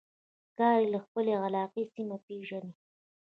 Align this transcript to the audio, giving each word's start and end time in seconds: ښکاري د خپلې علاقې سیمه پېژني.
ښکاري 0.49 0.85
د 0.93 0.95
خپلې 1.05 1.33
علاقې 1.45 1.83
سیمه 1.93 2.17
پېژني. 2.25 2.73